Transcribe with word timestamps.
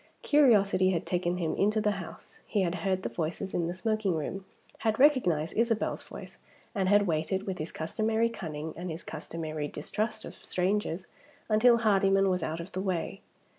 Curiosity 0.23 0.89
had 0.89 1.05
taken 1.05 1.37
him 1.37 1.53
into 1.55 1.79
the 1.79 1.91
house. 2.01 2.39
He 2.47 2.63
had 2.63 2.73
heard 2.73 3.03
the 3.03 3.07
voices 3.09 3.53
in 3.53 3.67
the 3.67 3.75
smoking 3.75 4.15
room; 4.15 4.45
had 4.79 4.97
recognized 4.97 5.53
Isabel's 5.55 6.01
voice; 6.01 6.39
and 6.73 6.89
had 6.89 7.05
waited, 7.05 7.45
with 7.45 7.59
his 7.59 7.71
customary 7.71 8.27
cunning 8.27 8.73
and 8.75 8.89
his 8.89 9.03
customary 9.03 9.67
distrust 9.67 10.25
of 10.25 10.33
strangers, 10.43 11.05
until 11.49 11.77
Hardyman 11.77 12.31
was 12.31 12.41
out 12.41 12.59
of 12.59 12.71
the 12.71 12.81
way. 12.81 13.21